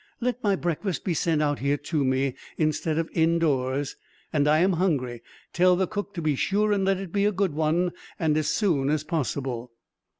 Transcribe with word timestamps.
"Let 0.19 0.43
my 0.43 0.55
breakfast 0.55 1.03
be 1.03 1.13
sent 1.13 1.43
out 1.43 1.59
here 1.59 1.77
to 1.77 2.03
me, 2.03 2.33
instead 2.57 2.97
of 2.97 3.07
indoors. 3.13 3.97
And 4.33 4.47
I 4.47 4.57
am 4.57 4.73
hungry. 4.73 5.21
Tell 5.53 5.75
the 5.75 5.85
cook 5.85 6.15
to 6.15 6.23
be 6.23 6.35
sure 6.35 6.71
and 6.71 6.83
let 6.83 6.97
it 6.97 7.11
be 7.13 7.25
a 7.25 7.31
good 7.31 7.53
one, 7.53 7.91
and 8.17 8.35
as 8.35 8.49
soon 8.49 8.89
as 8.89 9.03
possible." 9.03 9.73